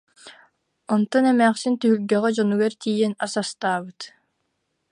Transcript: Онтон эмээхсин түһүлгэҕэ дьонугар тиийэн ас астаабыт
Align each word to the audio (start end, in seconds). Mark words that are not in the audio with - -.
Онтон 0.93 1.23
эмээхсин 1.31 1.73
түһүлгэҕэ 1.81 2.29
дьонугар 2.35 2.73
тиийэн 2.81 3.13
ас 3.25 3.33
астаабыт 3.41 3.99